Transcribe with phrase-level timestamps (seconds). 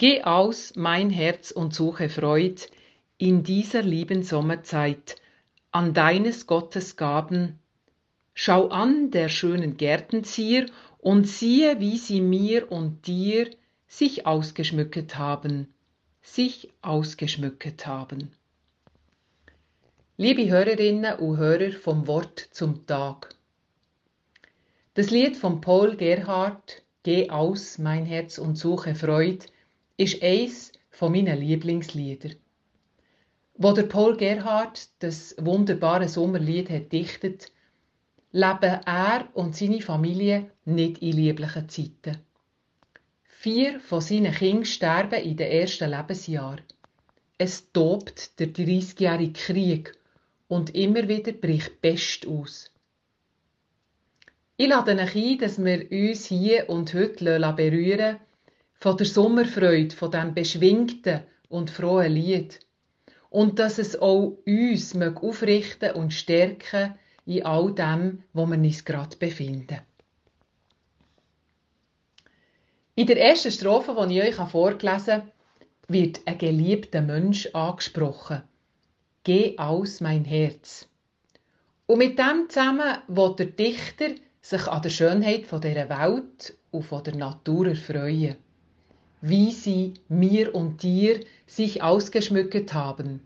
[0.00, 2.62] Geh aus, mein Herz, und suche Freud
[3.18, 5.16] in dieser lieben Sommerzeit
[5.72, 7.58] an deines Gottes Gaben.
[8.32, 13.50] Schau an der schönen Gärtenzier und siehe, wie sie mir und dir
[13.88, 15.68] sich ausgeschmücket haben,
[16.22, 18.32] sich ausgeschmücket haben.
[20.16, 23.34] Liebe Hörerinnen und Hörer vom Wort zum Tag.
[24.94, 29.44] Das Lied von Paul Gerhardt, Geh aus, mein Herz und suche Freud,
[30.00, 32.30] ist eins von meinen Lieblingslieder.
[33.54, 37.52] Wo der Paul Gerhardt das wunderbare Sommerlied hat dichtet,
[38.32, 42.16] leben er und seine Familie nicht in lieblichen Zeiten.
[43.24, 46.64] Vier von seinen Kindern sterben in den ersten Lebensjahren.
[47.36, 49.92] Es tobt der 30-jährige Krieg
[50.48, 52.70] und immer wieder bricht Pest aus.
[54.56, 58.16] Ich lade euch ein, dass wir uns hier und heute berühren
[58.80, 61.20] von der Sommerfreude, von dem beschwingten
[61.50, 62.60] und frohen Lied.
[63.28, 66.94] Und dass es auch uns aufrichten und stärken
[67.26, 69.80] in all dem, wo wir uns gerade befinden.
[72.94, 75.32] In der ersten Strophe, die ich euch vorgelesen habe,
[75.88, 78.42] wird ein geliebter Mensch angesprochen.
[79.24, 80.88] Geh aus, mein Herz.
[81.86, 87.16] Und mit dem zusammen will der Dichter sich an der Schönheit dieser Welt und der
[87.16, 88.36] Natur erfreuen
[89.20, 93.20] wie sie mir und dir sich ausgeschmückt haben.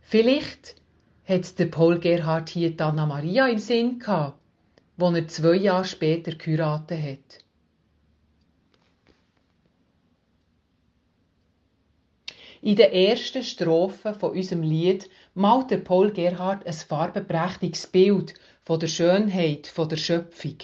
[0.00, 0.76] Vielleicht
[1.26, 4.38] hat der Paul Gerhard hier die Anna Maria im Sinn gehabt,
[4.96, 7.44] wo er zwei Jahre später geheiratet hat.
[12.60, 18.80] In der ersten Strophe von unserem Lied malt der Paul Gerhard ein farbenprächtiges Bild von
[18.80, 20.56] der Schönheit von der Schöpfung.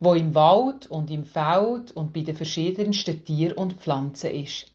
[0.00, 4.66] Wo im Wald und im Feld und bei den verschiedensten Tieren und Pflanzen ist.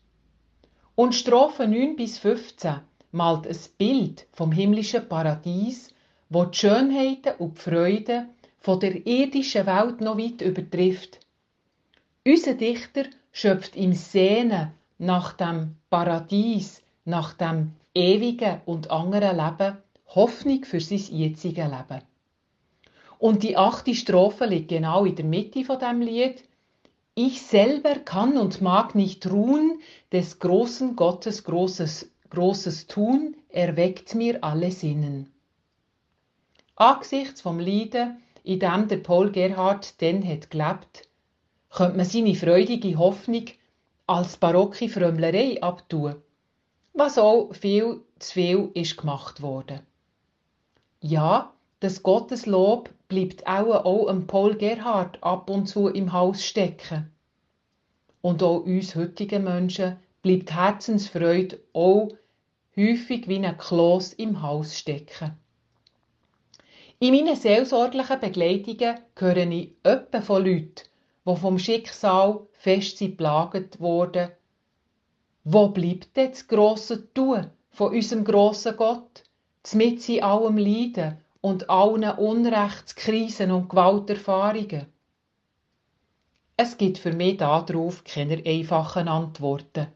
[0.96, 5.94] Und Strophe 9 bis 15 malt ein Bild vom himmlischen Paradies,
[6.30, 8.28] wo die Schönheiten und die Freude
[8.60, 11.20] von der irdischen Welt noch weit übertrifft.
[12.26, 19.78] Unser Dichter schöpft im Sehnen nach dem Paradies, nach dem ewigen und anderen Leben
[20.08, 22.02] Hoffnung für sein jetziges Leben.
[23.20, 26.42] Und die achte Strophe liegt genau in der Mitte von dem Lied.
[27.16, 29.82] Ich selber kann und mag nicht ruhen,
[30.14, 35.34] des großen Gottes großes, großes Tun erweckt mir alle Sinnen.
[36.78, 41.10] Angesichts vom Lieden, in dem der Paul Gerhard denn hat gelebt,
[41.72, 43.48] könnte man seine freudige Hoffnung
[44.08, 46.16] als barocke Frömmlerei abtun,
[46.94, 49.82] was auch viel zu viel ist gemacht worden.
[51.02, 57.12] Ja, das Gotteslob bleibt auch, auch Paul Gerhard ab und zu im Haus stecken.
[58.22, 62.10] Und auch uns heutigen Menschen bleibt Herzensfreude auch
[62.78, 65.38] häufig wie ein Kloß im Haus stecken.
[67.00, 70.88] In meinen seelsorglichen Begleitungen höre ich öppe von Leuten,
[71.26, 74.30] die vom Schicksal fest sind plagt wurden.
[75.46, 79.24] Wo bleibt denn das grosse Tun von unserem grossen Gott,
[79.74, 84.88] mit in allem Leiden und allen Unrechtskrisen und Gewalterfahrungen?
[86.58, 89.88] Es gibt für mich darauf keine einfachen Antworten.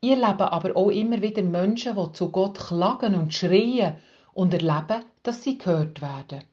[0.00, 3.96] Ich erlebe aber auch immer wieder Menschen, die zu Gott klagen und schreien
[4.34, 6.44] und erleben, dass sie gehört werden.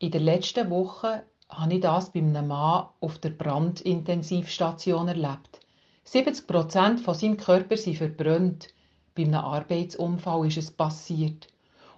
[0.00, 5.60] In der letzten Woche habe ich das bei einem Mann auf der Brandintensivstation erlebt.
[6.04, 8.68] 70 Prozent von seinem Körper sind verbrannt.
[9.14, 11.46] Bei einem Arbeitsunfall ist es passiert.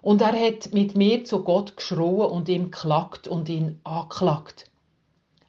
[0.05, 4.71] Und er hat mit mir zu Gott geschrien und ihm klagt und ihn anklagt.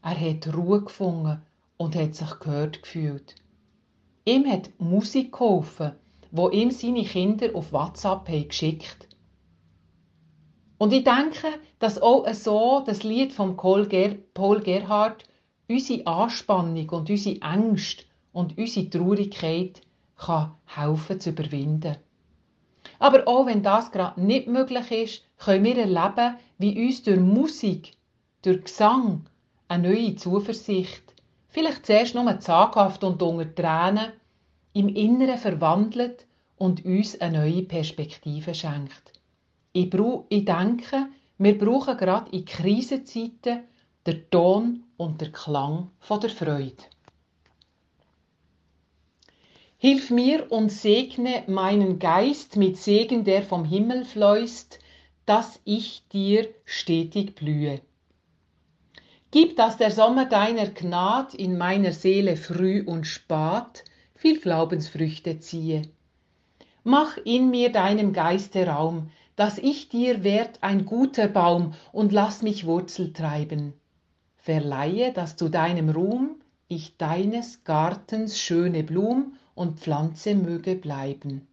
[0.01, 1.41] Er hat Ruhe gefunden
[1.75, 3.35] und hat sich gehört gefühlt.
[4.23, 5.91] Ihm hat Musik geholfen,
[6.31, 9.09] wo ihm seine Kinder auf WhatsApp haben geschickt.
[10.77, 15.25] Und ich denke, dass auch so das Lied von Paul Gerhardt
[15.67, 19.81] unsere Anspannung und unsere Ängste und unsere Traurigkeit
[20.15, 21.97] kann helfen zu überwinden.
[22.99, 27.93] Aber auch wenn das gerade nicht möglich ist, können wir erleben, wie uns durch Musik,
[28.41, 29.25] durch Gesang,
[29.67, 31.03] eine neue Zuversicht,
[31.49, 34.13] vielleicht zuerst nur zaghaft und unter Tränen,
[34.73, 36.25] im Inneren verwandelt
[36.57, 39.13] und uns eine neue Perspektive schenkt.
[39.73, 39.93] Ich,
[40.29, 41.07] ich denke,
[41.37, 43.63] wir brauchen gerade in Krisenzeiten
[44.05, 46.83] den Ton und den Klang von der Freude.
[49.77, 54.79] Hilf mir und segne meinen Geist mit Segen, der vom Himmel fließt,
[55.25, 57.81] dass ich dir stetig blühe.
[59.31, 63.83] Gib, dass der Sommer deiner Gnad in meiner Seele früh und spat
[64.15, 65.89] viel Glaubensfrüchte ziehe.
[66.83, 72.41] Mach in mir deinem Geiste Raum, dass ich dir werd ein guter Baum und lass
[72.41, 73.73] mich Wurzel treiben.
[74.37, 81.47] Verleihe, dass zu deinem Ruhm ich deines Gartens schöne Blum und Pflanze möge bleiben.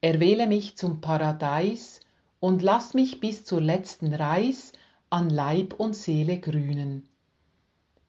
[0.00, 2.00] Erwähle mich zum Paradies
[2.40, 4.72] und lass mich bis zur letzten Reis
[5.10, 7.08] an Leib und Seele grünen.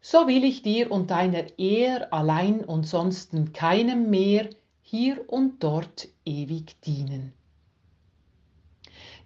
[0.01, 4.49] So will ich dir und deiner Ehr allein und sonsten keinem mehr
[4.81, 7.33] hier und dort ewig dienen.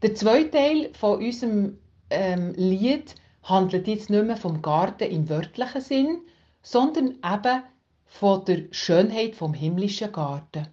[0.01, 1.77] Der zweite Teil von unserem
[2.09, 6.21] ähm, Lied handelt jetzt nicht mehr vom Garten im wörtlichen Sinn,
[6.61, 7.63] sondern eben
[8.05, 10.67] von der Schönheit vom himmlischen Garten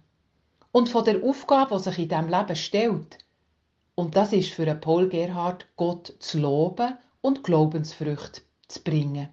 [0.71, 3.17] und von der Aufgabe, die sich in diesem Leben stellt.
[3.95, 9.29] Und das ist für Paul Gerhard, Gott zu loben und Glaubensfrüchte zu bringen.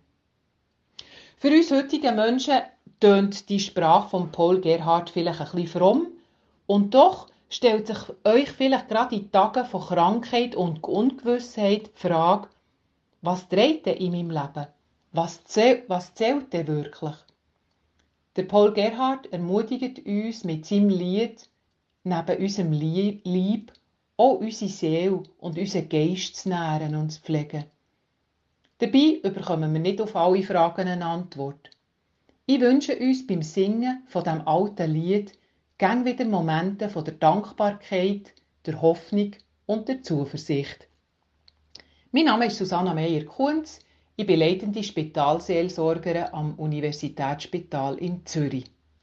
[1.37, 2.59] Für uns heutige Menschen
[3.00, 6.06] tönt die Sprache von Paul Gerhard vielleicht ein bisschen fromm
[6.67, 12.49] und doch stellt sich euch vielleicht gerade in Tagen von Krankheit und Ungewissheit die Frage,
[13.23, 14.67] was dreht denn in meinem Leben?
[15.12, 17.15] Was zählt, was zählt denn wirklich?
[18.38, 21.49] Der Paul Gerhard ermutigt uns mit seinem Lied,
[22.05, 23.73] neben unserem Lieb
[24.17, 27.64] auch unsere Seele und unseren Geist zu nähren und zu pflegen.
[28.79, 31.70] Dabei bekommen wir nicht auf alle Fragen eine Antwort.
[32.46, 35.32] Ich wünsche uns beim Singen von dem alten Lied
[35.76, 38.32] gern wieder Momente von der Dankbarkeit,
[38.67, 39.32] der Hoffnung
[39.67, 40.87] und der Zuversicht.
[42.12, 43.81] Mein Name ist Susanna Meyer-Kunz.
[44.20, 48.65] Ich bin leitende Spitalseelsorgerin am Universitätsspital in Zürich.